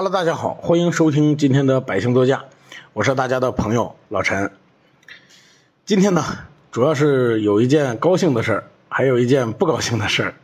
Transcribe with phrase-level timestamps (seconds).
[0.00, 2.44] Hello，大家好，欢迎收听今天的百姓座驾，
[2.92, 4.52] 我是大家的朋友老陈。
[5.84, 6.24] 今天呢，
[6.70, 10.34] 主要是有一件高兴的事儿，还有一件不高兴的事儿。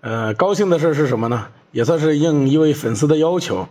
[0.00, 1.46] 呃，高兴的事儿是什么呢？
[1.70, 3.68] 也算是应一位粉丝的要求，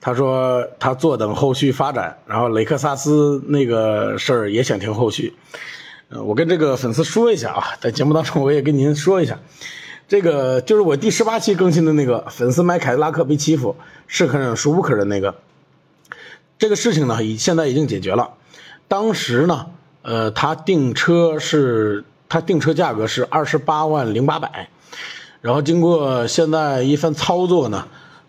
[0.00, 5.34] 他说他坐等后续发展，然后雷克萨斯那个事儿也想听后续。
[6.10, 9.40] 呃，我跟这个粉丝说一下啊，在节目当中我也跟您说一下。
[10.08, 15.34] 这个就是我第十八期更新的那个粉丝买凯迪拉克被欺负，是可忍孰不可忍那个。
[16.58, 18.30] 这个事情呢，已现在已经解决了。
[18.88, 19.66] 当时呢，
[20.00, 24.70] 呃，他订车是他订车价格是二十八万零八百，
[25.42, 27.86] 然后经过现在一番操作呢，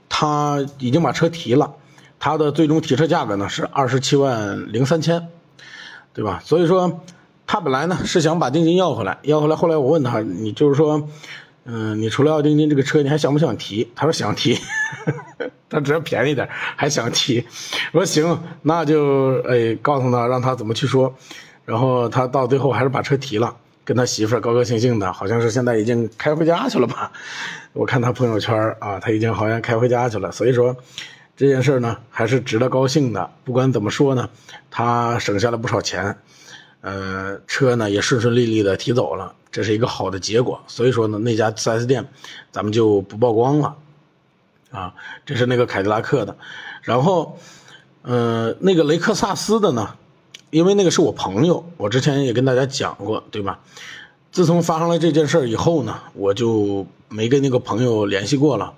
[0.10, 1.76] 他已经把车提了，
[2.20, 5.30] 他的最终提车价格呢是二十七万零三千，
[6.14, 6.42] 对吧？
[6.44, 7.00] 所以说
[7.48, 9.56] 他本来呢是想把定金要回来，要回来。
[9.56, 11.08] 后来我问他，你就是说。
[11.72, 13.88] 嗯，你除了要定金这个车，你还想不想提？
[13.96, 14.58] 他说想提，
[15.70, 17.46] 他只要便宜点还想提。
[17.92, 21.16] 我说行，那就哎告诉他让他怎么去说。
[21.66, 27.12] 然后他到最后还是把车提了，跟他媳妇儿高高兴兴的，好像是现在已经开回家去了吧？
[27.74, 30.32] 我看他朋友圈啊，他已经好像开回家去了。
[30.32, 30.76] 所以说
[31.38, 33.30] 这件事呢还是值得高兴的。
[33.44, 34.28] 不管怎么说呢，
[34.72, 36.18] 他省下了不少钱。
[36.82, 40.62] 呃，车呢也顺顺利利的提走了，这是一个好的结果。
[40.68, 42.08] 所以说呢，那家 4S 店
[42.52, 43.76] 咱们就不曝光了，
[44.72, 44.94] 啊，
[45.26, 46.38] 这是那个凯迪拉克的。
[46.82, 47.38] 然后，
[48.02, 49.96] 呃，那个雷克萨斯的呢，
[50.50, 53.60] 因为那个是我朋友，我之前也跟大家讲过，对吧？
[54.32, 58.74] 自从发生了这件事以后呢，我就没跟那个朋友联系过了。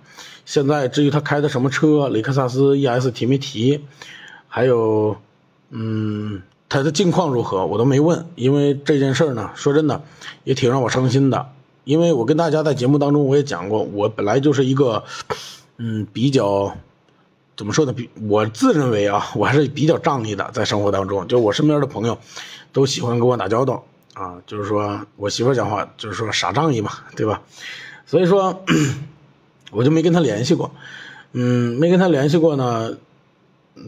[0.46, 3.86] 现在至于他开的什么车，雷克萨斯 ES 提没提，
[4.48, 5.18] 还有，
[5.70, 6.42] 嗯。
[6.72, 10.02] 他的近况如何，我都没问，因为这件事呢，说真的，
[10.46, 11.50] 也挺让我伤心的。
[11.84, 15.04] 因为我跟大家在节目当中我也讲过，我本来就是一个，
[15.76, 16.74] 嗯，比较，
[17.58, 17.92] 怎么说呢？
[17.92, 22.18] 比我自认为啊，我还是比较仗义的，在生活当中，就我身边的朋友，
[22.72, 23.84] 都喜欢跟我打交道
[24.14, 27.42] 啊，就是说我媳妇讲话，就是说傻仗义嘛，对吧？
[28.06, 28.64] 所以说，
[29.72, 30.72] 我就没跟他联系过，
[31.34, 32.94] 嗯，没跟他联系过呢。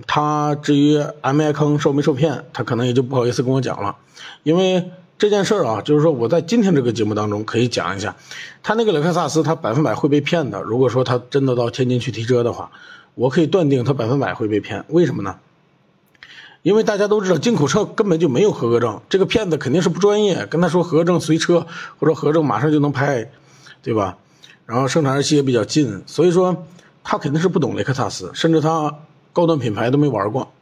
[0.08, 3.96] 他至于 M I 坑受没受骗，他可能也就不好意思跟我讲了，
[4.44, 8.16] 因为这件事儿啊，就是说我在今天这个节目当中可以讲一下，
[8.64, 10.62] 他那个雷克萨斯他百分百会被骗的。
[10.62, 12.72] 如果说他真的到天津去提车的话，
[13.16, 14.84] 我可以断定他百分百会被骗。
[14.90, 15.38] 为什么呢？
[16.62, 21.68] 因为大家都知道进口车根本就没有合格证，这个骗子肯定是不专业，跟他说合格证随车
[22.00, 23.30] 或者合格证马上就能拍，
[23.82, 24.18] 对吧？
[24.66, 26.66] 然后生产日期也比较近，所以说
[27.04, 28.94] 他肯定是不懂雷克萨斯，甚至他。
[29.34, 30.54] 高端品牌都没玩过，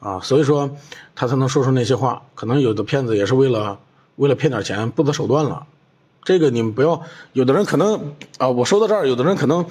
[0.00, 0.70] 啊，所以说
[1.14, 2.22] 他才能说出那些话。
[2.34, 3.78] 可能有的骗子也是为了
[4.16, 5.66] 为了骗点钱，不择手段了。
[6.24, 7.02] 这个你们不要，
[7.34, 9.66] 有的人可能啊，我说到这儿，有的人可能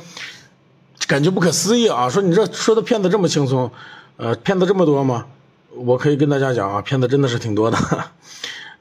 [1.07, 3.71] 感觉不可思议啊，说你这说的骗子这么轻松，
[4.17, 5.25] 呃，骗子这么多吗？
[5.75, 7.77] 我可以跟大家讲啊，骗子真的是挺多的。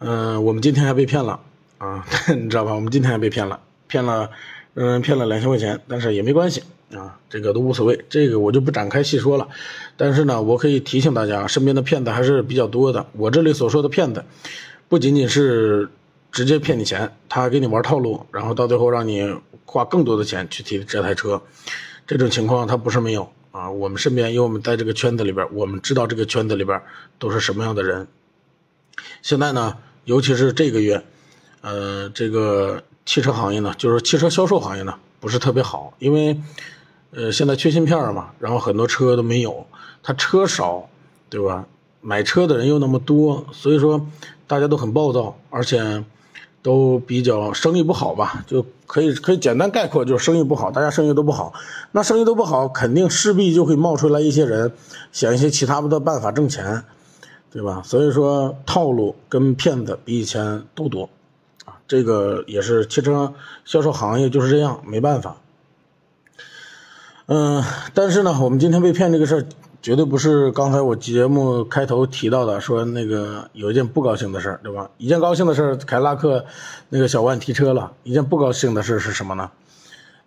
[0.00, 1.41] 嗯， 我们今天还被骗了
[1.78, 2.05] 啊，
[2.37, 2.75] 你知道吧？
[2.75, 4.28] 我们今天还被骗了，骗了，
[4.75, 6.62] 嗯，骗了两千块钱，但是也没关系。
[6.94, 9.49] 啊，这个都无所谓，这个我就不展开细说了。
[9.97, 13.06] 但是呢，我可以提醒大家，身边的骗子还是比较多的。
[13.12, 14.25] 我这里所说的骗子，
[14.91, 15.88] 不仅仅是
[16.31, 19.34] 直接骗你钱，他给你玩套路，然后到最后让你
[19.65, 21.41] 花更多的钱去提这台车。
[22.06, 23.71] 这种情况他不是没有啊。
[23.71, 26.78] 我们身边，因为我们在这个圈子里边，我们知道这个圈子里边
[27.19, 28.06] 都是什么样的人。
[29.22, 31.03] 现在呢，尤其是这个月，
[31.62, 36.40] 呃，这个汽车行业呢，就是汽车销售行业呢，不是特别好，因为。
[37.14, 39.66] 呃，现在缺芯片嘛，然后很多车都没有，
[40.02, 40.88] 他车少，
[41.28, 41.66] 对吧？
[42.00, 44.06] 买车的人又那么多，所以说
[44.46, 46.02] 大家都很暴躁，而且
[46.62, 48.42] 都比较生意不好吧？
[48.46, 51.52] 就可以可以简单概括，就是生意不好，大家生意都不好。
[51.90, 54.72] 那生意都不好，肯定势必就会冒出来一些人，
[55.12, 56.82] 想一些其他的办法挣钱，
[57.50, 57.82] 对吧？
[57.84, 61.10] 所以说套路跟骗子比以前都多，
[61.87, 63.34] 这个也是汽车
[63.65, 65.37] 销售行业就是这样，没办法。
[67.26, 67.62] 嗯，
[67.94, 69.46] 但是呢，我们今天被骗这个事儿，
[69.81, 74.90] 绝对不是刚才我节目开头提到的，说那个有一件不高兴的事儿，对吧？
[74.99, 76.44] 一件高兴的事儿，凯拉克
[76.88, 79.50] 那个小万提车了；一件不高兴的事是什么呢？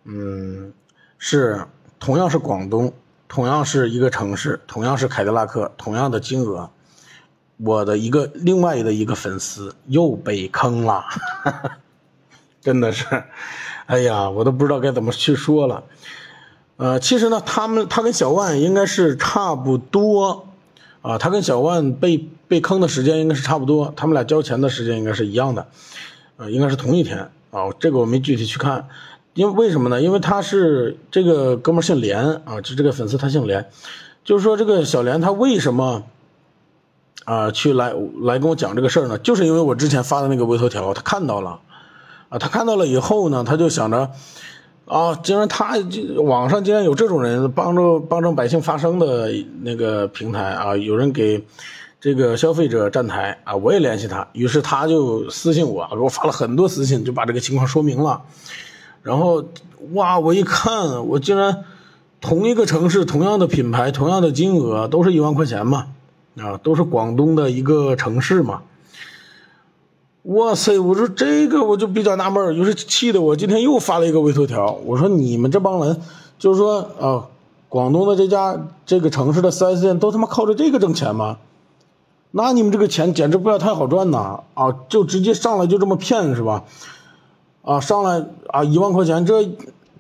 [0.06, 0.74] 嗯，
[1.18, 1.66] 是
[2.00, 2.94] 同样是广东，
[3.28, 6.70] 同样是一个城市，同样是凯迪拉克，同样的金额，
[7.58, 11.04] 我的一个另外的一个粉丝又被坑了，
[12.62, 13.06] 真的是，
[13.86, 15.84] 哎呀，我都不知道该怎么去说了。
[16.78, 20.48] 呃，其实呢，他们他跟小万应该是差不多，
[21.02, 25.68] 啊，他跟小万被被坑的时间应该是差不多，他们俩交钱的时间应该是一样的，
[26.36, 27.30] 呃，应该是同一天。
[27.52, 28.90] 啊，这个我没具体去看，
[29.34, 30.02] 因为为什么呢？
[30.02, 32.22] 因为他是这个哥们姓连。
[32.44, 33.70] 啊，就这个粉丝他姓连，
[34.26, 36.04] 就是说这个小连他为什么
[37.26, 39.18] 啊去来来跟我讲这个事儿呢？
[39.18, 41.60] 就是因为我之前发的那个微头条，他看到了
[42.30, 44.10] 啊，他看到了以后呢，他就想着
[44.86, 45.76] 啊，既然他
[46.24, 49.30] 网上竟然有这种人帮助帮助百姓发声的
[49.62, 51.46] 那个平台啊，有人给。
[52.02, 58.22] 这个消费者站台啊，我也联系他，于是他就私信我，给我发了很多私信，就把这个情况说明了。
[59.02, 59.44] 然后
[59.94, 61.64] 哇，我一看，我竟然
[62.22, 65.88] 同一个城市、同样的品牌、同样的金额，都是一万块钱嘛，
[66.38, 68.62] 啊，都是广东的一个城市嘛。
[70.24, 76.02] 哇塞，我说这个我就比较纳闷，于是气得我今天又发了一个微头条，我说你们这帮人，
[76.40, 77.28] 就是说啊，
[77.70, 81.38] 广东的这家这个城市的 4S 店都他妈靠着这个挣钱吗？
[82.32, 84.42] 那你们这个钱简直不要太好赚呐！
[84.56, 86.66] 啊，就直接上来就这么骗是吧？
[87.62, 89.50] 啊，上来啊一万块钱，这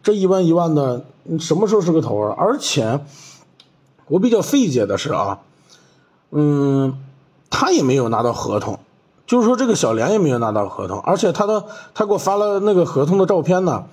[0.04, 1.06] 这一万一万的，
[1.40, 2.36] 什么时候是个头啊？
[2.38, 3.00] 而且
[4.08, 5.40] 我比较费解的是啊，
[6.36, 7.00] 嗯，
[7.50, 8.78] 他也没有拿到合同，
[9.26, 11.66] 就是说这个小莲也没有拿到合同，而且他的
[11.96, 13.86] 他给我发了那个合同的照片呢，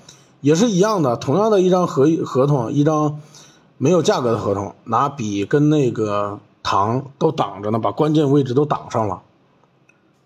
[0.42, 3.20] 也是一样的，同样的一张合合同，一张
[3.78, 6.38] 没有价格的合同，拿笔跟那个。
[6.64, 9.22] 糖都挡着呢，把关键位置都挡上了，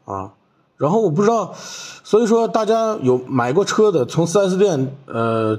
[0.04, 0.32] 啊，
[0.76, 1.54] 然后我不知道，
[2.04, 5.58] 所以说大家有买过车的，从 4S 店呃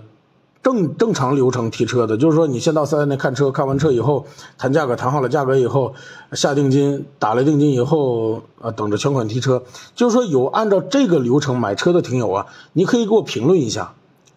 [0.67, 4.25] 正正常流程提车的，就是说你先到四 S 店看车，看完车以后
[4.57, 5.93] 谈价格，谈好了价格以后
[6.33, 9.63] 下定金，打了定金以后啊等着全款提车，
[9.95, 13.93] 就是说有按照这个流程买车的听友啊，你可以给我评论一下，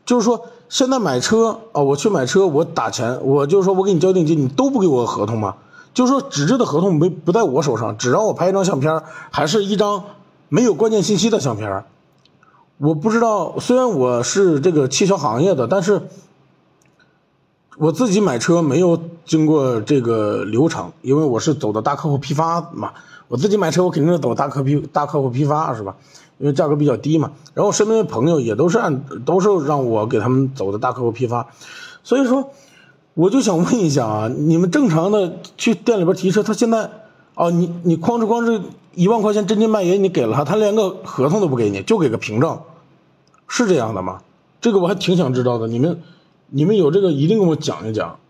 [0.06, 5.56] 就是说现在买车啊，我去买车，我打钱，我就是说我给你交定金，你都不给我合同吗？
[5.92, 10.04] 就是说，纸质的合同没不在我手上，只让我拍一张相片，还是一张
[10.48, 11.84] 没有关键信息的相片。
[12.82, 16.00] 我不知道，虽然我是这个汽销行业的，但是
[17.76, 22.92] 我自己买车没有经过这个流程，因为我是走的大客户批发嘛。
[23.28, 25.96] 我自己买车，我肯定是走大客批大客户批发，是吧？
[26.38, 27.32] 因为价格比较低嘛。
[27.52, 31.48] 然后身边的朋友也都是按都是让我给他们走的大客户批发，
[32.02, 32.50] 所以说。
[33.14, 36.88] 我就想问一下啊，你们正常的去店里边提车，他现在，
[37.34, 38.62] 哦，你你哐哧哐哧
[38.94, 42.60] 一万块钱真金白银你给了他，他连个合同都不给你，就给个凭证，
[43.52, 44.22] 是这样的吗？
[44.60, 46.00] 这个我还挺想知道的，你们
[46.46, 48.20] 你们有这个一定跟我讲一讲，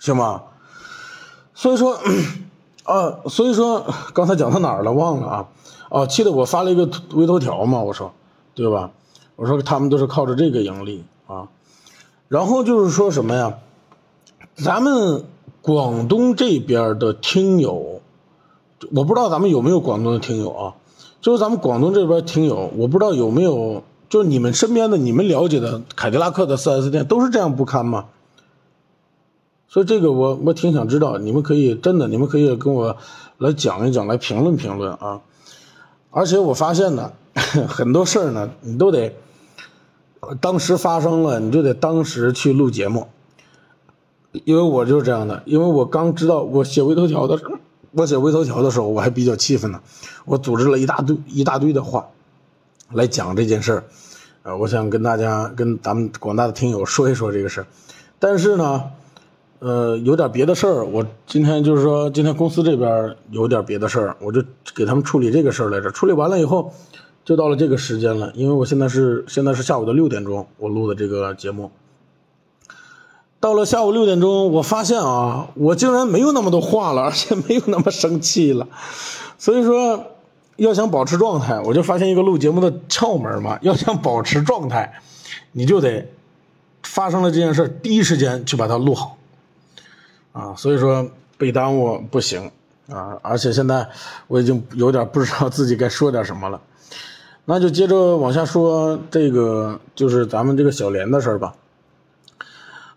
[0.00, 0.42] 行吗？
[1.54, 2.00] 所以说，
[2.82, 4.92] 啊，所以说刚才讲到哪儿了？
[4.92, 5.48] 忘了啊，
[5.88, 8.12] 哦，气得我发了一个微头条嘛，我说，
[8.54, 8.90] 对吧？
[9.36, 11.48] 我说他们都是靠着这个盈利啊。
[12.26, 13.58] 然后就是说什么呀？
[14.56, 15.26] 咱们
[15.62, 18.00] 广东这边的听友，
[18.92, 20.74] 我不知道咱们有没有广东的听友啊？
[21.24, 28.04] 就是咱们广东这边听友，我不知道有没有，就是你们身边的、你们了解的凯迪拉克的 4S 店都是这样不堪吗？
[29.66, 32.98] 所以这个我我挺想知道，你们可以真的，你们可以跟我
[33.38, 35.22] 来讲一讲，来评论评论啊！
[36.10, 37.12] 而且我发现呢，
[37.66, 39.14] 很多事儿呢，你都得。
[40.42, 43.06] 当时发生了，你就得当时去录节目，
[44.44, 45.42] 因为我就是这样的。
[45.46, 47.54] 因为我刚知道我写微头条的时候，
[47.96, 49.80] 我写微头条的时候我还比较气愤呢。
[50.24, 52.08] 我组织了一大堆一大堆的话
[52.92, 53.84] 来讲这件事儿，
[54.42, 57.66] 呃，我想跟大家跟咱们广大的听友说一说这个事儿。
[58.18, 58.84] 但是呢，
[59.58, 64.42] 呃，有点别的事儿，我今天就是说今天公司这边有点别的事儿，我就
[64.74, 65.90] 给他们处理这个事儿来着。
[65.90, 66.72] 处理完了以后。
[67.24, 71.70] 就到了这个时间了，因为我现在是现在是下午的六点钟，我录的这个节目。
[73.44, 78.66] 到了下午六点钟，我发现啊，我竟然没有那么多话了，而且没有那么生气了。
[79.36, 80.02] 所以说，
[80.56, 83.58] 要想保持状态，我就发现一个录节目的窍门嘛。
[83.60, 84.94] 要想保持状态，
[85.52, 86.08] 你就得
[86.84, 89.18] 发生了这件事，第一时间去把它录好。
[90.32, 92.50] 啊，所以说被耽误不行
[92.88, 93.86] 啊，而且现在
[94.26, 96.58] 我已经有点不知道自己该说点什么了。
[97.44, 101.54] 那就接着往下说，这个就是咱们这个小莲的事儿吧。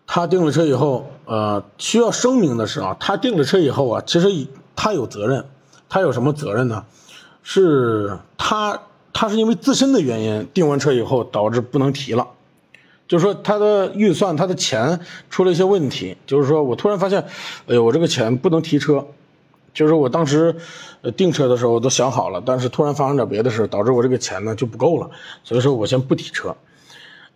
[0.08, 4.30] 他订了车以后，呃，需要声明的是啊，他订了车以后啊，其实
[4.76, 5.46] 他有责任，
[5.88, 6.84] 他有什么责任呢？
[7.44, 8.82] 是他
[9.14, 12.28] 他是因为自身的原因订完车以后导致不能提了，
[13.08, 15.00] 就是说他的预算他的钱
[15.30, 17.22] 出了一些问题，就是说我突然发现，
[17.68, 19.06] 哎呦，我这个钱不能提车。
[19.74, 20.56] 就是我当时，
[21.16, 25.08] 订车的时候都想好了，但是突然发生点别的事，导致我这个钱呢就不够了，
[25.44, 26.56] 所以说我先不提车。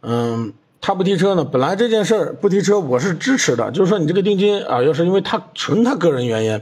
[0.02, 0.52] 嗯，
[0.82, 6.60] 他不提车呢，本来这件事儿不提车我是支持的，就是说你这个定金啊，要是因为他纯他个人原因，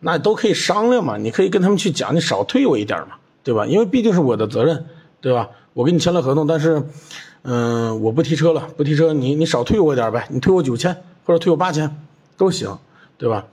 [0.00, 3.64] 那都可以商量嘛，你可以跟他们去讲，你少退我一点嘛，对吧？
[3.66, 4.84] 因为毕竟是我的责任，
[5.22, 5.48] 对吧？
[5.72, 6.82] 我跟你签了合同，但是，
[7.42, 10.94] 嗯，我不提车了，不提车，你你少退我一点呗，你退我九千
[11.24, 11.96] 或者退我八千
[12.36, 12.78] 都行，
[13.16, 13.46] 对吧？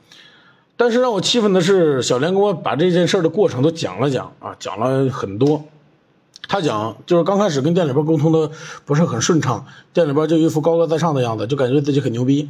[0.75, 5.63] 但是让我气愤的是，小莲给我把这件事的过程都讲了讲啊，讲了很多。
[6.47, 8.51] 他讲就是刚开始跟店里边沟通的
[8.85, 12.49] 不是很顺畅，店里边就一副高高在上的样子，就感觉自己很牛逼。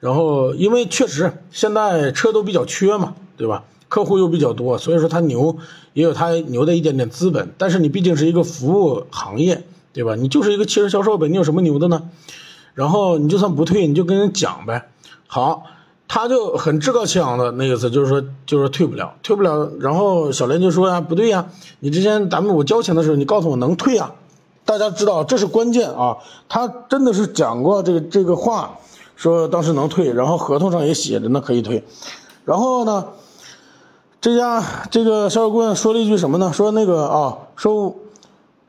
[0.00, 3.64] 然后因为确实现在车都比较缺嘛，对吧？
[3.88, 5.56] 客户又比较多，所以说他牛
[5.94, 7.52] 也有他牛的一点点资本。
[7.56, 10.14] 但是你毕竟是一个服务行业，对吧？
[10.14, 12.02] 你就是一个汽车销售呗，你有什么牛的呢？
[12.74, 14.88] 然后你就算不退，你就跟人讲呗。
[15.26, 15.64] 好，
[16.08, 19.70] 他就很趾高气昂的那意思，就是说就是退不了，退不了。
[19.78, 21.46] 然后小莲就说呀，不对呀，
[21.78, 24.14] 你之前咱们我交钱的时候，你告诉我能退啊。
[24.64, 26.16] 大家知道这是关键啊，
[26.48, 28.78] 他真的是讲过这个这个话，
[29.14, 31.84] 说当时能退，然后合同上也写着呢可以退。
[32.44, 33.04] 然后呢？
[34.20, 34.60] 这家
[34.90, 36.52] 这个销售顾问说了一句什么呢？
[36.52, 37.94] 说那个啊，说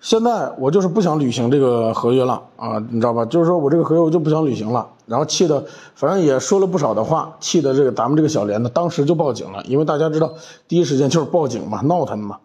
[0.01, 3.25] 现在我就是不想履行这个合约了啊，你知道吧？
[3.25, 4.87] 就是说我这个合约我就不想履行了。
[5.05, 5.65] 然后气的，
[5.95, 10.31] 反正也说了不少的话，气的这个咱们这个小莲呢，当时就报警了，因为大家知道
[10.67, 12.39] 第一时间就是报警嘛，闹腾嘛。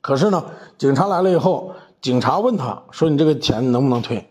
[0.00, 0.44] 可是呢，
[0.76, 4.28] 警察来了以后，警察问他说：“你这个钱能不能退？”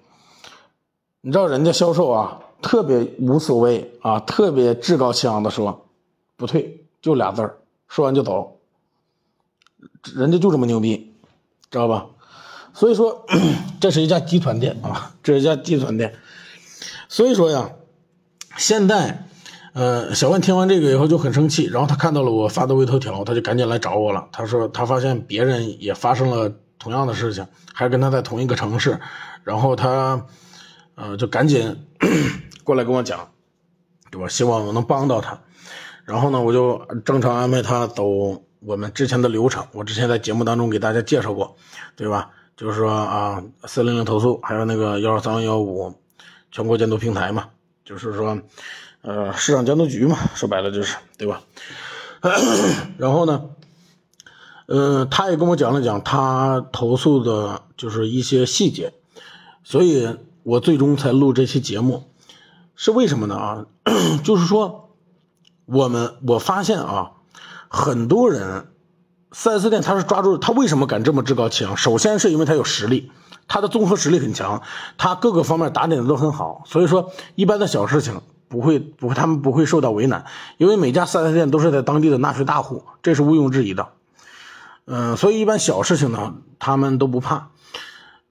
[1.21, 5.85] 你知道人家销售啊，特别无所谓啊，特别趾高气昂的说
[6.37, 7.57] ：“不退，就俩字儿。”
[7.89, 8.57] 说完就走，
[10.13, 11.13] 人家就这么牛逼，
[11.71, 12.05] 知道吧？
[12.77, 13.25] 所以说，
[13.81, 16.13] 这是一家集团店啊，这是一家集团店。
[17.09, 17.71] 所以说呀，
[18.55, 19.25] 现在，
[19.73, 24.29] 呃，小万听完这个以后就很生气，然后他看到了我发的微头条，他就赶紧来找我了。
[24.31, 28.99] 他说他发现别人也发生了同样的事情，还跟他在同一个城市，
[29.43, 30.27] 然后他，
[30.93, 31.83] 呃，就赶紧
[32.63, 33.31] 过来跟我讲，
[34.11, 34.27] 对吧？
[34.27, 35.41] 希望我能帮到他。
[36.05, 38.05] 然后呢，我就正常安排他走
[38.59, 39.65] 我们之前的流程。
[39.71, 41.55] 我之前在节目当中给大家介绍过，
[41.95, 42.29] 对吧？
[42.57, 45.93] 就是说啊，四零零投诉，还有那个幺二三幺五
[46.51, 47.47] 全国监督平台嘛，
[47.85, 48.37] 就是说，
[49.03, 51.43] 呃，市场监督局嘛，说白了就是，对吧？
[52.97, 53.45] 然后呢，
[54.65, 58.91] 呃，他也跟我讲了讲他投诉的就是一些细节，
[59.63, 62.11] 所以我最终才录这期节目，
[62.75, 63.35] 是为什么呢？
[63.35, 63.65] 啊，
[64.25, 64.83] 就是说。
[65.69, 67.11] 我们我发现啊，
[67.67, 68.67] 很多人
[69.31, 71.75] ，4S 店他是抓住他为什么敢这么趾高气扬？
[71.75, 73.11] 首先是因为他有实力，
[73.47, 74.61] 他的综合实力很强，
[74.97, 80.25] 他各个方面打点的都很好，所以说一般的小事情不会不会他们不会受到为难，
[80.57, 83.89] 因为每家 4S 店都是在当地的纳税大户，这是毋庸置疑的。
[84.85, 87.49] 嗯，所以一般小事情呢，他们都不怕。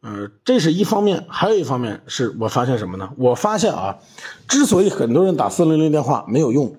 [0.02, 3.10] 嗯，这是一方面，还有一方面是我发现什么呢？
[3.16, 3.98] 我发现啊，
[4.46, 6.76] 之所以很多人打400电话没有用。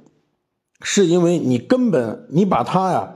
[0.81, 3.09] 是因为你根本你把他呀，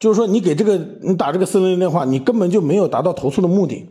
[0.00, 3.86] 就是说你给这个你打这个四零零电话，你根本就没有达到投诉的目的。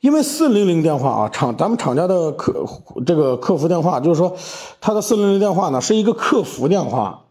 [0.00, 2.66] 因为四零零电话啊，厂咱们厂家的客
[3.06, 4.34] 这个客服电话，就是说
[4.80, 7.24] 它的四零零电话呢是一个客服电话，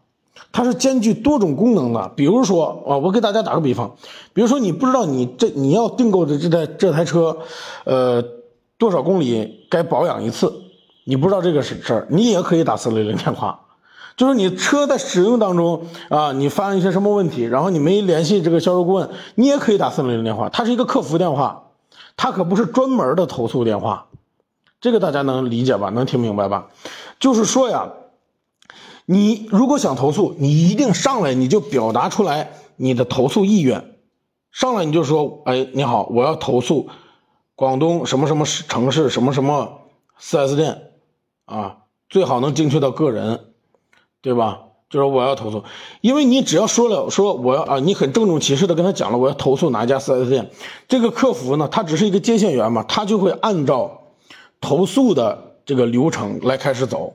[0.50, 2.10] 它是兼具多种功能的。
[2.16, 3.94] 比如说啊，我给大家打个比方，
[4.32, 7.36] 比如说你不知道你这你要订购的这台这台车，
[7.84, 8.24] 呃，
[8.78, 10.52] 多少公里该保养一次，
[11.04, 13.60] 你不知道这个事事儿，你也可以打四零零电话。
[14.16, 21.70] 就是你车在使用当中啊，你发生一些什么问题，然后你没联系这个销售顾问，你也可以打四零零电话，它是一个客服电话，
[22.16, 24.06] 它可不是专门的投诉电话，
[24.80, 25.88] 这个大家能理解吧？
[25.90, 26.68] 能听明白吧？
[27.18, 27.90] 就是说呀，
[29.04, 33.96] 你如果想投诉，你一定上来你就表达出来你的投诉意愿，
[34.52, 36.88] 上来你就说，哎，你好，我要投诉
[37.56, 39.80] 广东什么什么城市什么什么
[40.20, 40.92] 4S 店
[41.46, 41.78] 啊，
[42.08, 43.53] 最好能精确到个人。
[44.24, 44.60] 对吧？
[44.88, 45.62] 就是我要投诉，
[46.00, 50.48] 因为你只要说了说我要啊，你很郑重其事的跟他讲了我要投诉哪一家四 S 店，
[50.88, 54.00] 这个客服呢，他只是一个接线员嘛，他就会按照
[54.60, 57.12] 投诉的这个流程来开始走。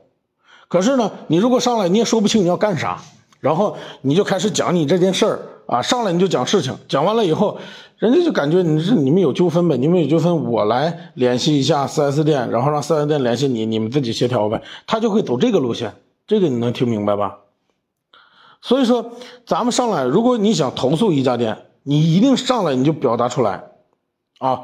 [0.68, 3.02] 可是呢，你如果上来你也说不清你要干啥，
[3.40, 7.58] 然后你就开始讲你这件事儿啊，上来你就讲事情，讲完了以后，
[7.98, 15.94] 人家就感觉你是你们有纠纷呗，你们有纠纷我来联系一下四 S 店，然后让四 S 店联系你，你们自己协调呗，他就会走这个路线。
[16.30, 17.38] 这个你能听明白吧？
[18.60, 19.10] 所以说，
[19.44, 23.64] 咱们上来，如果你想投诉一家店，你一定上来你就表达出来，
[24.38, 24.62] 啊，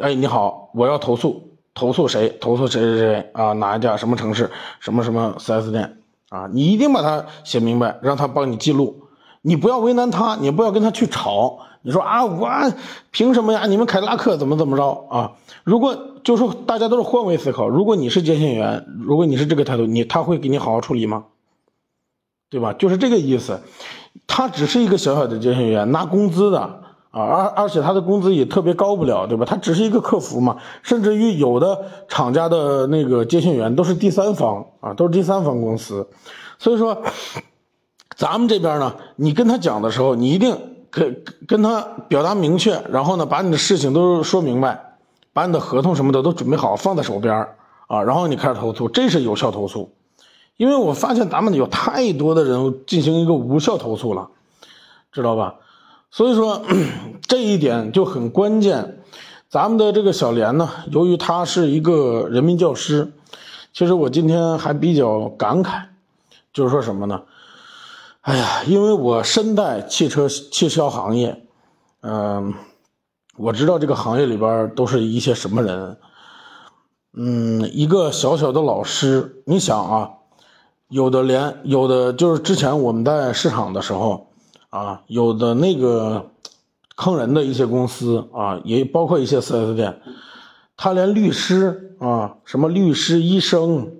[0.00, 2.28] 哎，你好，我要投诉，投诉谁？
[2.42, 3.54] 投诉谁谁谁啊？
[3.54, 3.96] 哪一家？
[3.96, 4.50] 什么城市？
[4.80, 5.96] 什么什么 4S 店？
[6.28, 9.07] 啊，你一定把它写明白，让他帮你记录。
[9.48, 11.60] 你不要为难他，你不要跟他去吵。
[11.80, 12.48] 你说啊，我
[13.10, 13.64] 凭什么呀？
[13.66, 15.32] 你们凯迪拉克怎么怎么着啊？
[15.64, 21.24] 如果就是大家都是换位思考，如果你是接线员，如果你是这个态度，你他会给你好好处理吗？
[22.50, 22.74] 对吧？
[22.74, 23.60] 就是这个意思。
[24.26, 29.46] 他只是一个小小的接线员，拿工资的啊，而而且他的工资也特别高不了，对吧？
[29.46, 36.06] 他只是一个客服嘛，甚至于有的厂家的那个接线员都是第三方啊，都是第三方公司，
[36.58, 37.02] 所以说，
[38.16, 40.56] 咱们这边呢，你跟他讲的时候，你一定
[40.90, 44.96] 跟跟他表达明确，然后呢，把你的事情都说明白，
[45.32, 47.46] 把你的合同什么的都准备好放在手边
[47.86, 49.92] 啊，然后你开始投诉，这是有效投诉。
[50.56, 54.28] 因为我发现咱们有太多的人进行一个无效投诉了，
[55.12, 55.54] 知道吧？
[56.10, 56.62] 所以说
[57.22, 58.96] 这一点就很关键。
[59.48, 63.12] 咱们的这个小莲呢，由于他是一个人民教师，
[63.72, 65.84] 其实我今天还比较感慨，
[66.52, 67.22] 就是说什么呢？
[68.22, 71.46] 哎呀，因为我身在汽车汽车行业，
[72.02, 72.52] 嗯，
[73.36, 75.96] 我知道这个行业里边都是一些什么人。
[77.16, 80.10] 嗯，一个小小的老师，你想啊。
[80.88, 84.28] 有的连有的就是之前我们在市场的时候，
[84.70, 86.30] 啊，有的那个
[86.96, 90.00] 坑人的一些公司啊，也包括一些 4S 店，
[90.78, 93.92] 他连律师啊，什么律师、医生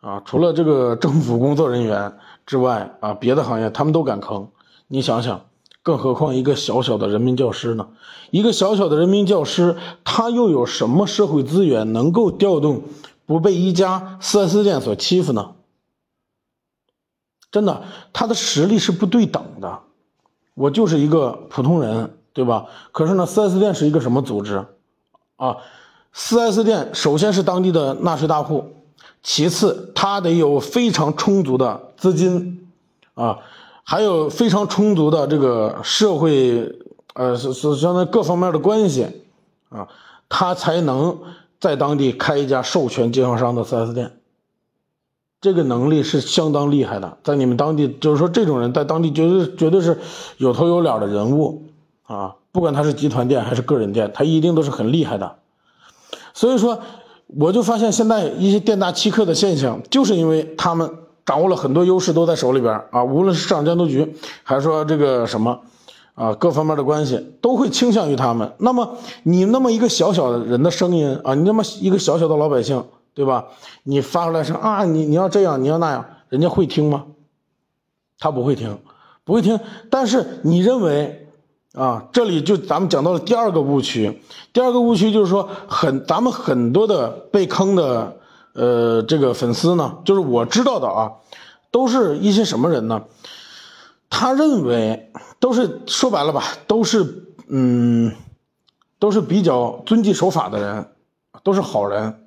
[0.00, 2.12] 啊，除了这个政府工作人员
[2.46, 4.48] 之外啊，别的行业他们都敢坑。
[4.86, 5.46] 你想想，
[5.82, 7.88] 更何况一个小小的人民教师呢？
[8.30, 12.82] 一个小小的人民教师，他又有什么社会资源能够调动，
[13.26, 15.52] 不被一家 4S 店所欺负呢？
[17.50, 19.80] 真的，他的实力是不对等的。
[20.54, 22.66] 我就是一个普通人，对吧？
[22.92, 24.66] 可是呢，4S 店是一个什么组织
[25.36, 25.56] 啊
[26.14, 28.72] ？4S 店首先是当地的纳税大户，
[29.24, 32.68] 其次他得有非常充足的资金
[33.14, 33.38] 啊，
[33.82, 36.78] 还有非常充足的这个社会
[37.14, 39.24] 呃是是相当于各方面的关系
[39.70, 39.88] 啊，
[40.28, 41.18] 他才能
[41.58, 44.12] 在当地开一家授权经销商的 4S 店。
[45.40, 49.98] 这个能力是相当厉害的，在你们当地，就是说这种人在当地绝对绝对是
[50.36, 51.64] 有头有脸的人物
[52.04, 52.36] 啊！
[52.52, 55.36] 不管他是集团店还是个人店，他一定都是很厉害的。
[56.32, 56.80] 所以说，
[57.38, 60.90] 我就发现现在一些店大欺客的现象，就是因为他们
[61.26, 65.60] 掌握了很多优势都在手里边啊，无论是市场监督局还是说这个什么
[66.14, 68.52] 啊，各方面的关系都会倾向于他们。
[68.58, 72.84] 那么你那么一个小小的人的声音啊，你那么一个小小的老百姓。
[73.16, 73.44] 对吧？
[73.84, 77.04] 你发出来说啊，你你要这样，你要那样，人家会听吗？
[78.18, 78.76] 他不会听，
[79.22, 79.60] 不会听。
[79.88, 81.23] 但是你认为
[81.74, 84.22] 啊，这里就咱们讲到了第二个误区。
[84.52, 88.16] 第二个误区就是说，很咱们很多的被坑的
[88.52, 91.12] 呃这个粉丝呢，就是我知道的啊，
[91.70, 93.02] 都是一些什么人呢？
[94.08, 98.14] 他认为都是说白了吧，都是嗯，
[98.98, 100.88] 都是比较遵纪守法的人，
[101.42, 102.20] 都是好人。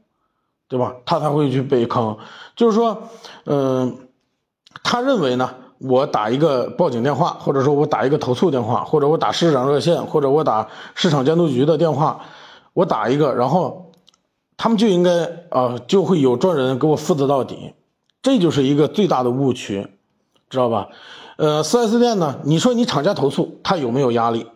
[0.70, 0.94] 对吧？
[1.06, 2.18] 他才会去被坑，
[2.54, 3.04] 就是说，
[3.46, 4.00] 嗯，
[4.84, 12.20] 他认为呢，我打一个报警电话，或者说我打一个投诉电话，或者我打市场热线，或者我打市场监督局的电话，
[12.74, 13.92] 我打一个，然后
[14.58, 15.12] 他们就应该
[15.50, 17.74] 啊，就会有专人给我负责到底，
[18.22, 19.88] 这就是一个最大的误区，
[20.50, 20.88] 知道吧？
[21.38, 24.48] 呃，4S 店呢，你说你厂家投诉，他有没有压力？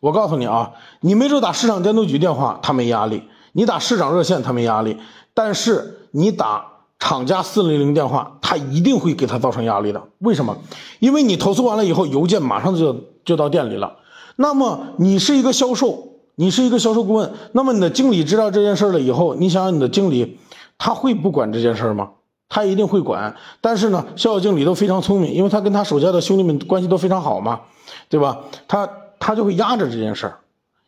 [0.00, 3.20] 我告诉你啊，你没准打市场监督局电话，他没压力；
[3.52, 4.98] 你打市场热线，他没压力。
[5.32, 10.02] 但是你打厂家四零零电话，他一定会给他造成压力的。
[10.20, 10.56] 为什么？
[11.00, 13.96] 因为你投诉完了以后，邮件马上就就到店里了。
[14.36, 20.38] 那么你是一个销售，你是一个销售顾问，那么你的经理知道这件事了以后，你想想你的经理，
[20.78, 22.10] 他会不管这件事吗？
[22.48, 23.36] 他一定会管。
[23.60, 27.60] 但是呢，销售经理都非常聪明，因为他跟他手下的兄弟们关系都非常好嘛，
[28.08, 28.40] 对吧？
[28.66, 30.32] 他他就会压着这件事，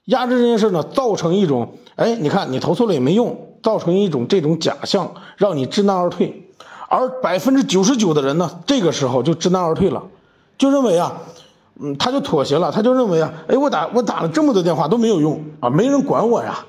[0.06, 3.45] 压着这件事呢，造成一种，哎，你看你投诉了也没用。
[3.66, 6.48] 造成一种这种假象，让你知难而退，
[6.88, 10.00] 而百分之九十九的人呢，这个时候就知难而退了，
[10.56, 11.12] 就认为啊，
[11.80, 16.64] 嗯，他就妥协了，他就认为啊，哎，我打我打了这么多电话都没有用啊，没人管我呀，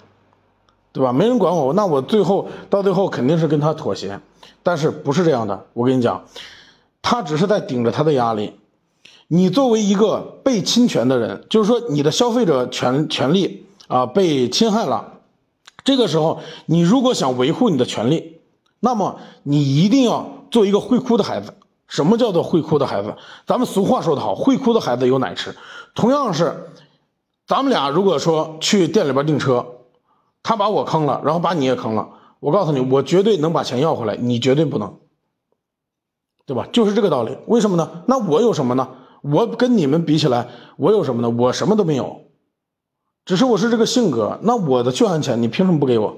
[0.91, 1.13] 对吧？
[1.13, 4.19] 没人管我，那我最后到最后肯定是跟他妥协，
[4.63, 5.65] 但是不是这样的？
[5.73, 6.23] 我跟你讲，
[7.03, 8.55] 他只是在顶着他的压力。
[9.27, 15.13] 你作为一个被侵权的人，就是说你的消费者权权利啊被侵害了。
[15.87, 18.41] 这个时候，你如果想维护你的权利，
[18.81, 21.53] 那么你一定要做一个会哭的孩子。
[21.87, 23.15] 什么叫做会哭的孩子？
[23.45, 25.55] 咱们俗话说得好，会哭的孩子有奶吃。
[25.95, 26.71] 同样是，
[27.45, 29.65] 咱们俩如果说去店里边订车，
[30.43, 32.09] 他把我坑了，然后把你也坑了，
[32.41, 34.93] 我告诉你，我绝对能把钱要回来，你绝对不能，
[36.45, 36.67] 对吧？
[36.73, 37.37] 就是这个道理。
[37.45, 38.03] 为什么呢？
[38.07, 38.89] 那我有什么呢？
[39.21, 41.29] 我跟你们比起来，我有什么呢？
[41.29, 42.26] 我什么都没有。
[43.27, 46.15] 只是我是这个性格，那我的血汗钱你凭什么不给我？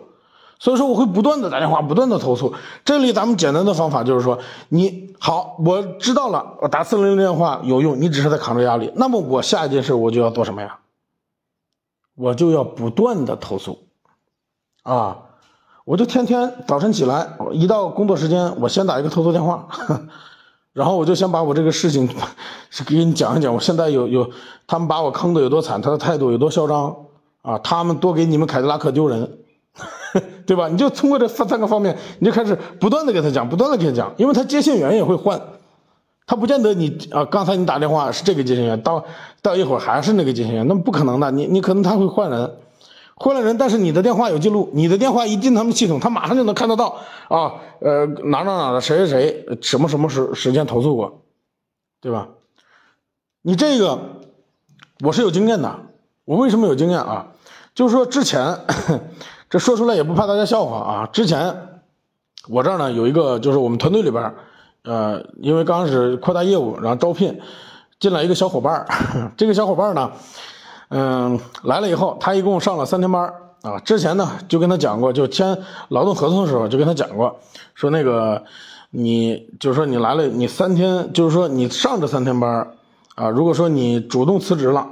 [0.60, 2.54] 所以说我会不断的打电话，不断的投诉。
[2.86, 8.91] 这里咱们简单的方法就是说，你好，我知道了，我打四零零电话有用，你只是在扛着压力。
[8.95, 10.78] 那么我下一件事我就要做什么呀？
[12.15, 13.80] 我就要不断的投诉，
[14.84, 15.17] 啊，
[15.86, 19.67] 我就天天早晨起来，一到工作时间，我先打一个投诉电话，
[20.73, 22.08] 然后我就先把我这个事情
[22.88, 23.53] 给你讲一讲。
[23.53, 24.29] 我现在有有
[24.67, 26.95] 他们把我坑的有多惨，他的态度有多嚣张
[27.41, 29.38] 啊，他们多给你们凯迪拉克丢人，
[30.45, 30.67] 对吧？
[30.67, 35.41] 你就通过这三三个方面，你就开始不断的给他讲，不断的给他讲，因为他接线员也会换。
[36.27, 39.03] 他不见得你啊，刚才你打电话是这个接线员，到
[39.41, 41.32] 到一会儿还是那个接线员，那不可能的。
[41.32, 42.51] 你你可能他会换人，
[43.19, 46.95] 换了人，但是你的电话有记录，你的电话一进他们系统，他马上就能看得到
[47.27, 51.21] 啊，呃哪哪哪的谁谁谁什么什么时时间投诉过，
[52.01, 52.29] 对吧？
[53.41, 53.99] 你这个
[55.01, 55.79] 我是有经验的，
[56.25, 57.27] 我为什么有经验啊？
[57.75, 58.58] 就是说之前
[59.49, 61.82] 这说出来也不怕大家笑话啊，之前
[62.47, 64.34] 我这儿呢有一个就是我们团队里边。
[64.84, 67.41] 呃，因为刚开始扩大业务，然后招聘
[67.99, 68.88] 进来一个小伙伴儿，
[69.36, 70.10] 这个小伙伴儿呢，
[70.89, 73.80] 嗯，来了以后，他一共上了三天班啊。
[73.80, 75.58] 之前呢就跟他讲过，就签
[75.89, 77.39] 劳动合同的时候就跟他讲过，
[77.75, 78.43] 说那个
[78.89, 82.67] 你就是说你来了，你三天就是说你上这三天班
[83.15, 84.88] 啊，如果说你主动辞职了，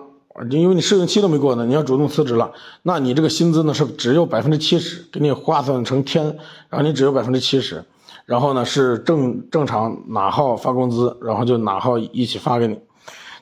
[0.51, 2.51] 因为你试用期都没过呢，你要主动辞职了，
[2.83, 6.25] 那你这个薪资呢是只有百分之七十，给你划算成天，
[6.69, 7.83] 然后你只有百分之七十。
[8.25, 12.77] 然后呢，是正正常哪号发工资，然后就哪号一起发给你。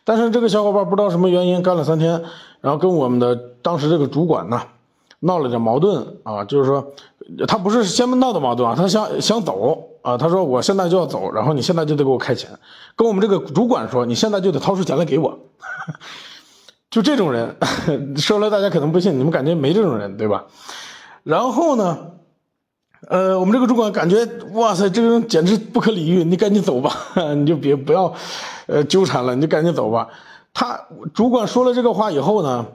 [0.05, 2.23] 但是这个小伙伴不知道什么原因干了三天，
[2.61, 4.61] 然后跟我们的当时这个主管呢
[5.19, 6.93] 闹了点矛盾啊，就是说
[7.47, 12.49] 他不是先闹的矛盾啊，他想想走啊，他说我现在就要走，然后你现在就得给我开钱，
[12.95, 15.37] 跟我们这个主管说你现在就得掏出钱来给我，
[16.91, 17.55] 就这种人
[18.15, 20.45] 说了大家可能不信，你们感觉没这种人对吧？
[21.23, 21.97] 然后呢？
[23.07, 26.91] 呃，我们这个主管感觉，哇塞，这个人简直不可理喻，你赶紧走吧，
[27.37, 28.11] 你就别不要，
[28.65, 30.07] 呃，纠缠了，你就赶紧走吧。
[30.53, 30.79] 他
[31.13, 32.65] 主管说了这个话以后呢，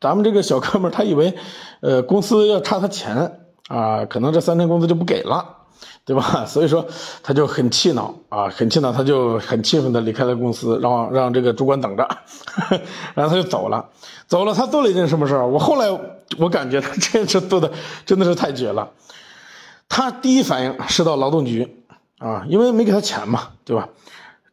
[0.00, 1.34] 咱们这个小哥们他以为，
[1.80, 5.44] 呃，公司要差他钱啊，可能这三天工资就不给了，
[6.04, 6.44] 对吧？
[6.46, 6.86] 所以说
[7.22, 12.06] 他就很气恼啊，很气恼，他就很气愤的离开了公司，让让这个主管等着，
[13.14, 13.84] 然后他就走了，
[14.28, 15.48] 走了，他做了一件什么事儿？
[15.48, 15.86] 我后来
[16.38, 17.68] 我感觉他这件事做的
[18.06, 18.88] 真的是太绝了。
[19.90, 21.68] 他第一反应是到劳动局
[22.18, 23.88] 啊，因为没给他钱嘛，对吧？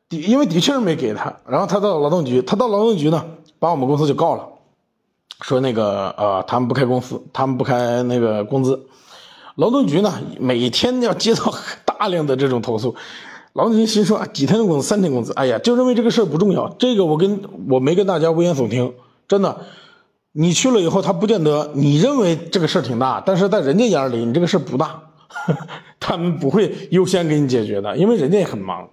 [0.09, 3.23] 的因为的确是没给他，然后他到劳动局，他到劳动局呢，
[3.59, 4.47] 把我们公司就告了，
[5.41, 8.87] 说那个呃，他们不开公司，他们不开那个工资。
[9.55, 11.53] 劳动局呢，每天要接到
[11.85, 12.95] 大量的这种投诉，
[13.53, 16.67] 劳动局心说几天的工资，三天工资，哎呀，就认为这个事儿不重要。
[16.79, 18.93] 这个我跟我没跟大家危言耸听，
[19.27, 19.57] 真的，
[20.31, 25.01] 你去了以后，他不见得你认为这个事儿挺大，但是在人家眼里，你这个事儿不大。
[25.99, 28.87] 他们不会优先给你解决的，因为人家也很忙，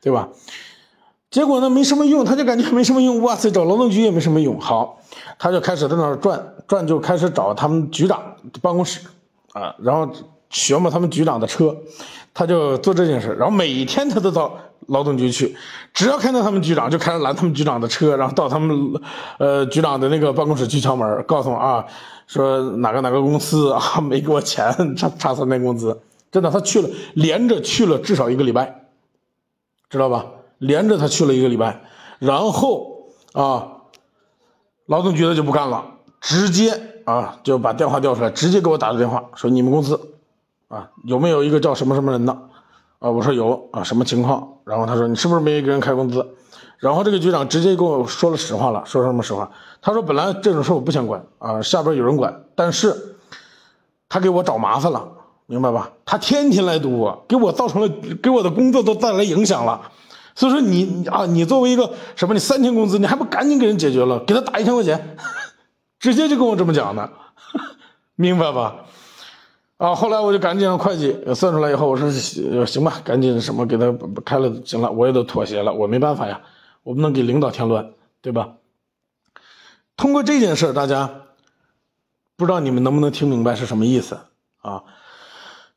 [0.00, 0.28] 对吧？
[1.30, 3.20] 结果呢，没什么用，他就感觉没什么用。
[3.22, 4.60] 哇塞，找劳动局也没什么用。
[4.60, 5.00] 好，
[5.36, 8.22] 他就开始在那儿转转，就开始找他们局长
[8.62, 9.00] 办公室
[9.52, 10.08] 啊，然后
[10.50, 11.76] 学嘛他们局长的车，
[12.32, 13.34] 他就做这件事。
[13.34, 15.56] 然后每天他都到劳动局去，
[15.92, 18.92] 只要看到他们局长，就开始拦他们局长的车，然后到他们
[19.38, 21.84] 呃局长的那个办公室去敲门，告诉我啊。
[22.26, 28.86] 说哪个哪个公司啊没给我钱，差差三天工资，真的，他去了，连着去了至少一个礼拜，
[29.90, 30.26] 知道吧？
[30.58, 31.82] 连着他去了一个礼拜，
[32.18, 33.68] 然后啊，
[34.86, 35.84] 劳动局的就不干了，
[36.20, 40.00] 直接啊就把电话调出来，直接给我打的电话，说你们公司
[40.68, 42.32] 啊有没有一个叫什么什么人的？
[43.00, 44.48] 啊，我说有啊，什么情况？
[44.64, 46.26] 然后他说你是不是没给人开工资？
[46.84, 49.50] 然后这个局长直接跟我说了实话了，说什么实话？
[49.80, 53.16] 他说本来这种事我不想管啊，下边有人管，但是
[54.06, 55.02] 他给我找麻烦了，
[55.46, 55.90] 明白吧？
[56.04, 57.88] 他天天来堵我，给我造成了
[58.22, 59.80] 给我的工作都带来影响了。
[60.34, 62.34] 所以说你啊，你作为一个什么？
[62.34, 65.16] 你三天工资你还不赶紧给人解决了，给他打一千块钱，
[65.98, 67.08] 直接就跟我这么讲的，
[68.14, 68.76] 明白吧？
[69.78, 72.10] 啊，后来我就赶紧让会计算出来以后，我说
[72.66, 73.90] 行吧，赶紧什么给他
[74.22, 76.38] 开了，行了，我也都妥协了，我没办法呀。
[76.84, 77.90] 我不能给领导添乱，
[78.22, 78.50] 对吧？
[79.96, 81.10] 通过这件事大家
[82.36, 84.18] 不知道你们能不能听明白是什么意思
[84.60, 84.84] 啊？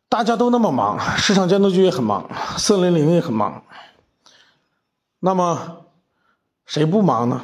[0.09, 3.63] 大家都那么忙，市场监督局也很忙，四零零也很忙，
[5.19, 5.77] 那么
[6.65, 7.41] 谁不忙呢？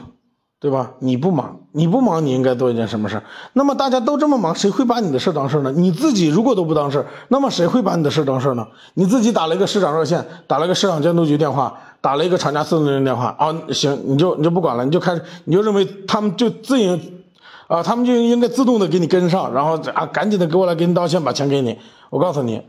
[0.60, 0.93] 对吧？
[0.99, 3.21] 你不忙，你不忙，你应该做一件什么事
[3.52, 5.73] 那么大家都这么忙，谁会把你的事当事呢？
[5.73, 8.65] 你自己如果都不当事那么谁会把你的事当事呢？
[8.93, 17.23] 你自己打了一个市长热线，打了个市场监督局电话，打了一个厂家四零零电话啊，行，你就你就不管了，你就开始，你就认为他们就自营，
[17.67, 21.79] 啊，他们就应该自动的给你跟上，然后啊，赶紧的给我来给你道歉，把钱给你。
[22.09, 22.61] 我告诉你，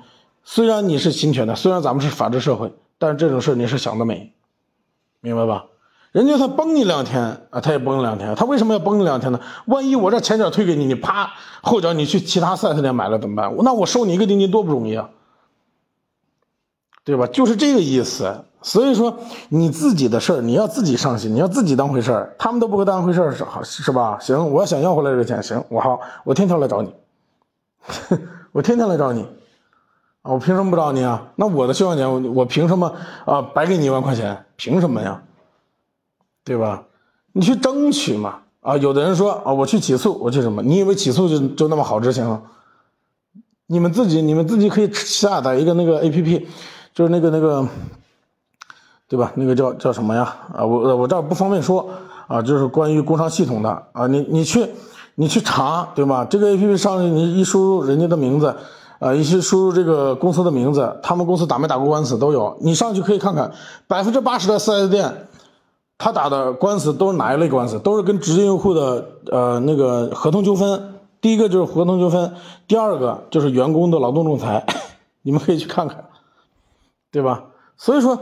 [0.44, 4.32] 虽然你是侵权的，虽然咱们是法治社会，但是这种事你是想得美，
[5.20, 5.64] 明白吧？
[6.12, 7.20] 人家他崩你两天
[7.50, 8.32] 啊，他也崩两天。
[8.36, 9.40] 他为什么要崩你两天呢？
[9.66, 13.52] 万一我这前脚退给你，你啪后脚你去其他四 S 店买了怎么办？
[13.64, 15.10] 那我收你一个定金多不容易啊，
[17.02, 17.26] 对吧？
[17.26, 18.44] 就是这个意思。
[18.64, 19.16] 所以说
[19.50, 23.44] 你自己的事儿你要自己上心，你要自己当回事儿，他们都不会当回事儿，是
[23.82, 24.18] 是吧？
[24.18, 26.92] 行，我要想要回来这个钱，行，我好，我天天来找你，
[28.52, 29.24] 我天天来找你。
[30.22, 31.22] 啊，我凭什么不找你啊？
[31.36, 32.90] 那我的休养钱，我我凭什么
[33.26, 33.42] 啊？
[33.42, 35.22] 白给你一万块钱，凭什么呀？
[36.42, 36.82] 对吧？
[37.32, 38.38] 你去争取嘛！
[38.60, 40.62] 啊，有的人说啊，我去起诉，我去什么？
[40.62, 42.40] 你以为起诉就就那么好执行？
[43.66, 46.48] 你们自己，你们自己可以下载一个那个 A P P，
[46.94, 47.68] 就是那个那个，
[49.08, 49.32] 对吧？
[49.34, 50.36] 那个叫叫什么呀？
[50.52, 51.88] 啊，我我这儿不方便说
[52.26, 54.68] 啊，就是关于工商系统的啊，你你去
[55.14, 56.24] 你去查，对吧？
[56.24, 58.54] 这个 A P P 上你一输入人家的名字。
[59.00, 63.52] 啊，一些输入这个公司的名字，他们公司打没打过官司都有，你上去可以看看，
[63.86, 65.26] 百分之八十的四 S 店，
[65.98, 67.78] 他打的官司都是哪一类官司？
[67.80, 70.94] 都是跟直接用户的呃那个合同纠纷。
[71.20, 72.32] 第一个就是合同纠纷，
[72.66, 74.64] 第二个就是员工的劳动仲裁，
[75.20, 76.04] 你们可以去看看，
[77.10, 77.44] 对吧？
[77.76, 78.18] 所以说，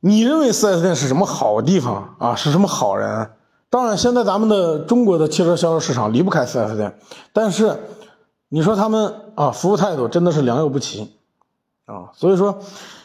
[0.00, 2.34] 你认为四 S 店是什么好地方啊？
[2.34, 3.30] 是什么好人？
[3.70, 6.98] 当然，现在咱们的中国的汽车销售市场离不开四 S 店，
[7.32, 7.78] 但是。
[8.50, 11.12] 你说他们啊，服务态度真的是良莠不齐，
[11.84, 12.60] 啊，所以说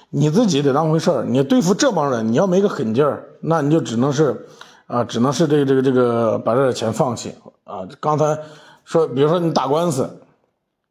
[0.10, 1.25] 你自己得当回事儿。
[1.25, 4.47] 你对付这帮人，你要没个狠劲儿，那你就只能是，
[4.88, 7.86] 啊，只能是这个这个这个把这钱放弃啊。
[7.99, 8.39] 刚才
[8.86, 10.17] 说，比如说你打官司，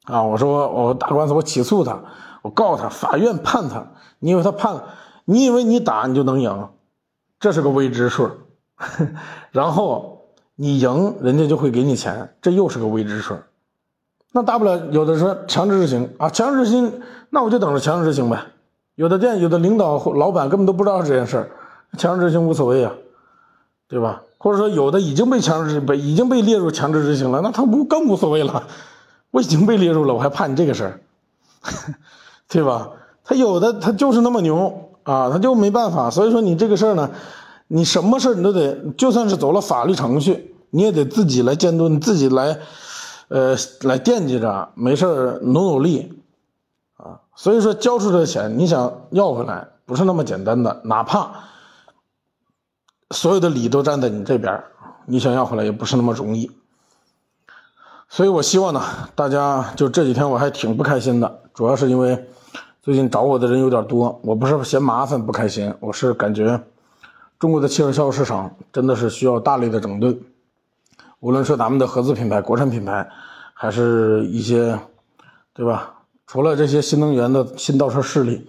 [0.05, 1.99] 啊，我说我打官司，我起诉他，
[2.43, 3.83] 我告他，法院判他，
[4.19, 4.85] 你以为他判了？
[5.25, 6.69] 你以为你打你就能赢？
[7.41, 8.31] 这是个未知数。
[9.53, 10.23] 然后
[10.55, 13.35] 你赢，人家就会给你钱，这又是个未知数。
[14.33, 18.43] 那大不了有的说强制执行啊，强制执行，那我就等着强制执行呗。
[18.95, 21.51] 有的店有的领导或老板根本都不知道这件事儿，
[21.99, 22.93] 强制执行无所谓啊，
[23.89, 24.23] 对吧？
[24.39, 28.67] 或者说有的已经被强制被已经被列入强制执行了，那他无更无所谓了。
[29.31, 31.01] 我已经被列入了，我还怕你这个事儿，
[32.49, 32.91] 对吧？
[33.25, 36.11] 他有的他就是那么牛啊，他就没办法。
[36.11, 37.11] 所以说你这个事儿呢，
[37.69, 42.59] 你什么事儿你都得，就算是走了法律程序，你也得自己来监督，你自己来。
[43.29, 46.23] 呃，来惦记着，没事努努力，
[46.99, 51.31] 啊，所以说交出的钱，你想要回来不是那么简单的，哪怕
[53.11, 54.63] 所有的理都站在你这边，
[55.07, 56.51] 你想要回来也不是那么容易。
[58.11, 58.83] 所以我希望呢，
[59.15, 62.29] 大家就这几天我还挺不开心的，主要是因为
[62.83, 66.61] 最近找我的人有点多，我不是嫌麻烦不开心，我是感觉
[67.39, 70.21] 中国的汽车销售市场真的是需要大力的整顿。
[71.21, 73.09] 无论是咱们的合资品牌、国产品牌，
[73.55, 74.77] 还是一些，
[75.55, 75.95] 对吧？
[76.27, 78.45] 除了这些新能源的新造车势力，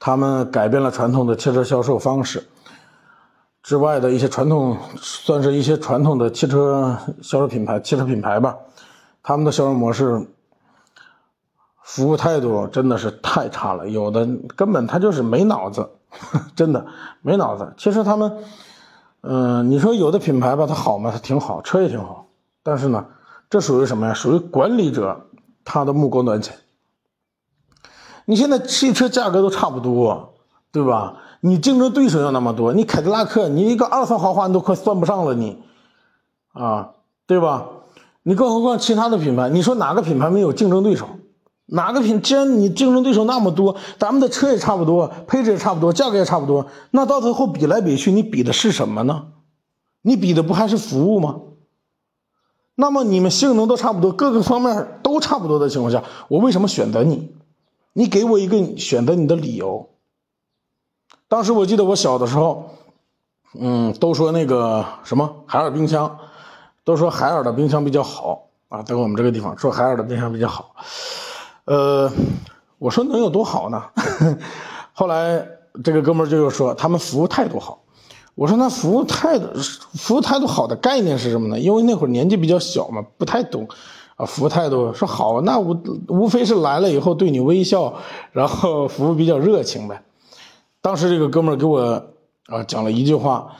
[0.00, 2.42] 他们改变了传统的汽车销售方式
[3.62, 8.56] 之外的一些传统，算是一些传统的汽车销售品牌、汽车品牌吧。
[9.22, 10.26] 他们的销售模式、
[11.84, 15.88] 服务态度真的是太差了，有的根本他就是没脑子，
[16.56, 16.84] 真的
[17.22, 17.72] 没脑子。
[17.76, 18.36] 其实他们。
[19.26, 21.10] 嗯，你说有的品牌吧，它好吗？
[21.10, 22.26] 它挺好，车也挺好，
[22.62, 23.06] 但是呢，
[23.48, 24.12] 这属于什么呀？
[24.12, 25.18] 属于管理者
[25.64, 26.54] 他的目光短浅。
[28.26, 30.34] 你现在汽车价格都差不多，
[30.70, 31.16] 对吧？
[31.40, 35.62] 你竞争对手要那么多，你凯迪拉克，你一个二三豪华你都快算不上了，你
[36.52, 36.90] 啊，
[37.26, 37.66] 对吧？
[38.24, 41.08] 你更何况其他的品牌，你说哪个品牌没有竞争对手？
[41.66, 42.20] 哪个品？
[42.20, 49.28] 既然你竞争对手那么多，咱们的车也差不多，配置也差不多，价格也差不多，那到最后比来比去，你比的是什么呢？
[50.02, 51.40] 你比的不还是服务吗？
[52.74, 57.32] 那么你们性能都差不多，各个方面都差不多的情况下，我为什么选择你？
[57.92, 59.88] 你给我一个选择你的理由。
[61.28, 62.70] 当时我记得我小的时候，
[63.58, 66.18] 嗯，都说那个什么海尔冰箱，
[66.84, 70.74] 都说海尔的冰箱比较好啊，在我们这个地方说海尔的冰箱比较好。
[71.66, 72.10] 呃，
[72.78, 73.82] 我说能有多好呢？
[74.92, 75.46] 后来
[75.82, 77.80] 这个哥们儿就又说他们服务态度好。
[78.34, 79.46] 我说那服务态度，
[79.94, 81.58] 服务态度好的概念是什么呢？
[81.58, 83.68] 因为那会儿年纪比较小嘛，不太懂
[84.16, 84.26] 啊。
[84.26, 85.76] 服务态度说好，那无
[86.08, 87.94] 无非是来了以后对你微笑，
[88.32, 90.02] 然后服务比较热情呗。
[90.80, 91.80] 当时这个哥们儿给我
[92.46, 93.52] 啊讲了一句话，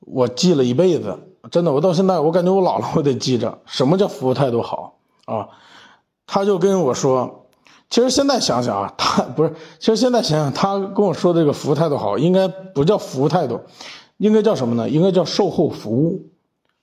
[0.00, 1.18] 我记了一辈子，
[1.50, 5.48] 真的，我到现在我感觉我老了我得记着什么叫服务态度好啊。
[6.26, 7.37] 他就跟我说。
[7.90, 9.54] 其实现在想想啊，他 不是。
[9.78, 13.60] 其实现在想想，他跟我说这个服务态度好，应该不叫服务态度，
[14.18, 14.88] 应该叫什么呢？
[14.88, 16.26] 应该叫售后服务。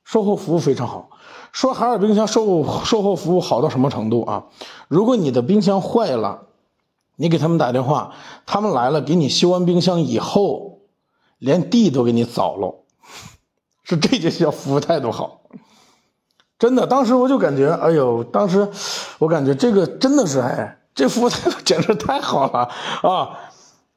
[0.03, 1.09] 售后服务非常好。
[1.51, 4.45] 说海尔冰箱售后售后服务好到什么程度啊？
[4.87, 6.43] 如果你的冰箱坏了，
[7.15, 8.13] 你给他们打电话，
[8.45, 10.79] 他们来了，给你修完冰箱以后，
[11.39, 12.75] 连地都给你扫了。
[13.83, 15.41] 是这就叫服务态度好。
[16.59, 18.67] 真的，当时我就感觉，哎呦，当时
[19.19, 22.69] 我感觉这个真的是，哎，这服务态度简直太好了
[23.03, 23.37] 啊！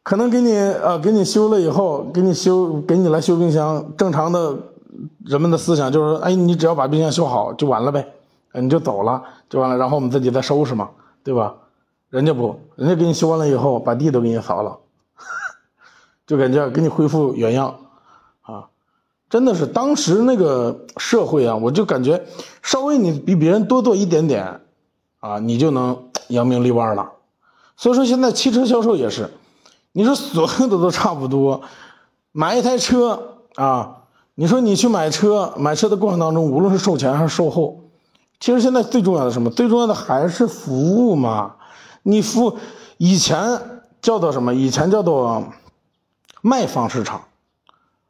[0.03, 4.57] 可能给你呃给你修了以后，给你修给你来修冰箱，正常的
[5.25, 8.09] 人们的思想就是，哎，你只要把冰箱修好就完了呗，
[8.55, 10.91] 你就走了就完了，然后我们自己再收拾嘛，
[11.23, 11.55] 对吧？
[12.11, 14.79] 人家不，人家给你修完了以后，把地都给你扫了，
[16.27, 17.77] 就感觉给你恢复原样
[18.41, 18.65] 啊。
[19.29, 22.25] 真的是当时那个社会啊，我就感觉
[22.63, 24.63] 稍微你比别人多做一点点，
[25.21, 27.13] 啊，你就能扬名立万了。
[27.77, 29.31] 所以说现在汽车销售也是，
[29.93, 31.63] 你说所有的都差不多，
[32.33, 33.99] 买一台车啊，
[34.35, 37.81] 你说你去买车，买车的过程当中，无论是售前还是售后，
[38.41, 39.51] 其实现在最重要的什么？
[39.51, 41.55] 最重要的还是服务嘛。
[42.03, 42.57] 你服
[42.97, 44.55] 以前叫做什么？
[44.55, 45.45] 以前叫做
[46.41, 47.23] 卖方市场。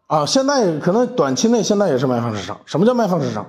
[0.07, 2.59] 啊，现在可能短期内现在也是卖方市场。
[2.65, 3.47] 什么叫卖方市场？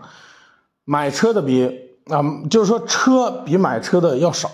[0.84, 4.50] 买车的比啊，就是说车比买车的要少，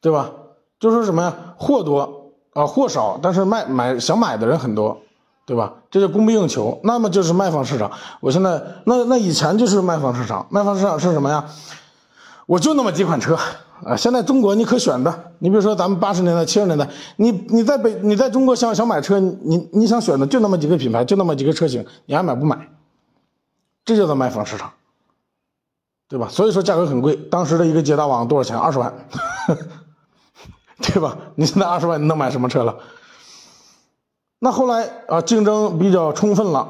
[0.00, 0.30] 对吧？
[0.78, 1.34] 就说什么呀？
[1.56, 5.00] 货多啊，货少，但是卖买想买的人很多，
[5.44, 5.74] 对吧？
[5.90, 7.90] 这叫供不应求，那么就是卖方市场。
[8.20, 11.44] 我现在那那以前就是卖方市场，卖方市场是什么呀？
[12.46, 13.38] 我就那么几款车。
[13.82, 22.68] 啊，现在中国你可选的，你比如说咱们八十年代、七十年代，你你在北你在中国想想买车，你你想选的就那么几个品牌，就那么几个车型，你爱买不买？
[23.86, 24.70] 这叫做卖方市场，
[26.10, 26.28] 对吧？
[26.28, 27.14] 所以说价格很贵。
[27.30, 28.58] 当时的一个捷达网多少钱？
[28.58, 28.92] 二十万，
[30.82, 31.16] 对吧？
[31.36, 32.76] 你现在二十万你能买什么车了？
[34.40, 36.68] 那后来啊，竞争比较充分了，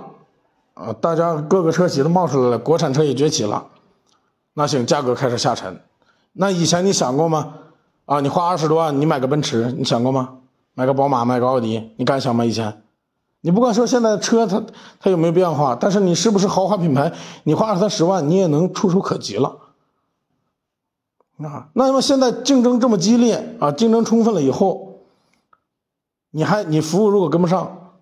[0.74, 3.64] 啊，大家各个车企都冒出来了，国产车也崛起了，
[4.53, 5.81] 那行价格开始下沉。
[6.35, 7.55] 那以前你想过吗？
[8.05, 10.37] 啊，你花二十多万，你买个奔驰，你想过吗？
[10.74, 12.44] 买个宝马，买个奥迪，你敢想吗？
[12.44, 12.83] 以前，
[13.42, 14.62] 你不管说现在车它
[15.00, 17.12] 它有没有变化，但是你是不是豪华品牌？
[17.44, 19.57] 你花二三十万，你也能触手可及了。
[21.38, 24.98] 啊，那么现在竞争这么激烈啊，竞争充分了以后，
[26.31, 27.94] 你还你服务如果跟不上，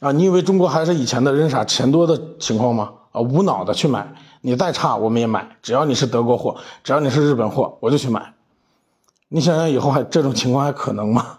[0.00, 2.92] 啊，你以为中国还是以前的人傻钱多的情况吗？
[3.12, 4.14] 啊，无脑的去买。
[4.42, 8.34] 你再差我们也买，只要你是德国货，只要你是日本货，我就去买。
[9.28, 11.38] 你想想以后还这种情况还可能吗？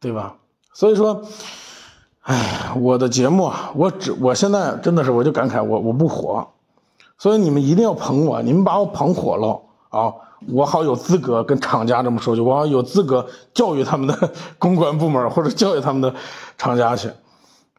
[0.00, 0.34] 对吧？
[0.72, 1.22] 所以说，
[2.22, 6.46] 哎，我的节目啊，我只我现在真的是我就感慨我我不火，
[7.18, 10.12] 所以你们一定要捧我，你们把我捧火了啊，
[10.48, 16.14] 我好有资格跟厂家这么说去，我好有资格教育他们的 公关部门或者教育他们的
[16.56, 17.10] 厂家去，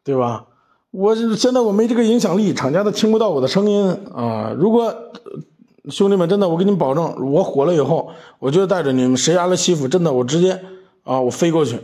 [0.04, 0.46] 对吧？
[0.92, 4.52] 我现在我没这个影响力，厂家都听不到我的声音啊！
[4.58, 4.94] 如果
[5.90, 10.60] 兄弟们真的，我给你们保证，我火了以后，我就带着你们谁挨了欺负，真的我直接
[11.06, 11.80] 啊，我飞过去，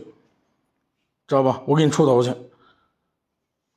[1.28, 1.62] 知道吧？
[1.66, 2.30] 我给你出头去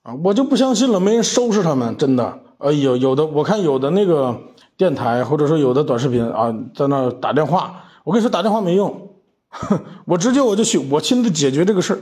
[0.03, 0.15] 啊！
[0.23, 2.39] 我就不相信了，没人收拾他们，真的。
[2.59, 4.39] 哎呦，有的我看有的那个
[4.77, 9.11] 电台或者说有的短视频啊，在那打电话，我跟你说打电话没用，
[10.07, 12.01] 我直接我就去，我亲自解决这个事儿。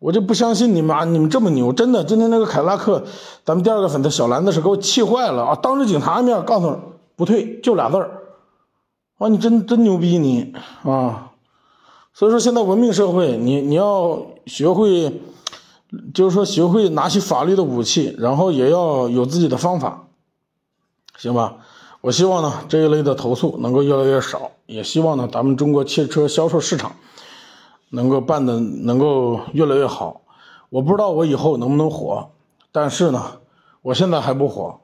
[0.00, 1.04] 我就不相信你们啊！
[1.04, 2.04] 你们这么牛，真的！
[2.04, 3.02] 今天那个凯拉克，
[3.44, 5.54] 咱们第二个粉丝小兰子是给我气坏了啊！
[5.56, 6.78] 当着警察的面告诉
[7.16, 8.22] 不退，就俩字儿，
[9.18, 11.32] 啊，你真真牛逼你啊！
[12.18, 15.20] 所以说现在文明社会，你你要学会，
[16.12, 20.08] 就是说学会拿起法律的武器，然后也要有自己的方法，
[21.16, 21.58] 行吧？
[22.00, 26.96] 我希望呢这一类的投诉能够越来越少，也希望呢咱们中国汽车销售市场。
[27.90, 30.22] 能够办的能够越来越好，
[30.70, 32.30] 我不知道我以后能不能火，
[32.72, 33.38] 但是呢，
[33.80, 34.80] 我现在还不火，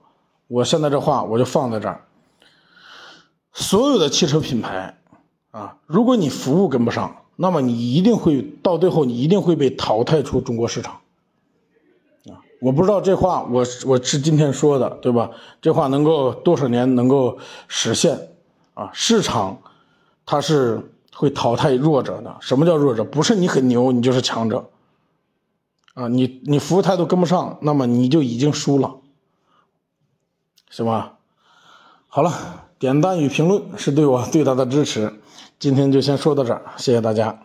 [0.47, 2.05] 我现在这话我就放在这儿。
[3.53, 4.97] 所有的汽车品牌
[5.51, 10.94] 啊，如果你服务跟不上，那么你一定会到最后，你一定会被淘汰出中国市场。
[12.31, 15.31] 啊，我不知道这话我我是今天说的，对吧？
[15.61, 18.29] 这话能够多少年能够实现？
[18.75, 19.59] 啊，市场
[20.27, 20.90] 它是。
[21.16, 22.37] 会淘汰弱者的。
[22.40, 23.05] 什么叫弱者？
[23.05, 24.68] 不是你很牛，你就是强者。
[25.94, 28.97] 啊，你你服务态度跟不上，那么你就已经输了，
[30.70, 31.18] 行吧？
[32.09, 35.20] 好了，点赞与评论是对我最大的支持。
[35.59, 37.38] 今天就先说到这儿，谢谢大家。